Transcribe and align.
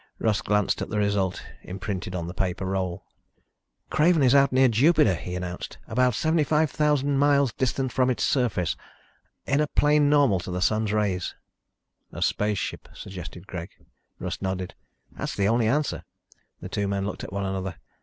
Russ 0.17 0.41
glanced 0.41 0.81
at 0.81 0.89
the 0.89 0.97
result 0.97 1.43
imprinted 1.61 2.15
on 2.15 2.25
the 2.25 2.33
paper 2.33 2.65
roll. 2.65 3.05
"Craven 3.91 4.23
is 4.23 4.33
out 4.33 4.51
near 4.51 4.67
Jupiter," 4.67 5.13
he 5.13 5.35
announced. 5.35 5.77
"About 5.87 6.15
75,000 6.15 7.19
miles 7.19 7.53
distant 7.53 7.91
from 7.91 8.09
its 8.09 8.23
surface, 8.23 8.75
in 9.45 9.61
a 9.61 9.67
plane 9.67 10.09
normal 10.09 10.39
to 10.39 10.49
the 10.49 10.59
Sun's 10.59 10.91
rays." 10.91 11.35
"A 12.11 12.23
spaceship," 12.23 12.89
suggested 12.95 13.45
Greg. 13.45 13.69
Russ 14.17 14.41
nodded. 14.41 14.73
"That's 15.11 15.35
the 15.35 15.47
only 15.47 15.67
answer." 15.67 16.03
The 16.61 16.69
two 16.69 16.87
men 16.87 17.05
looked 17.05 17.23
at 17.23 17.31
one 17.31 17.45
another. 17.45 17.75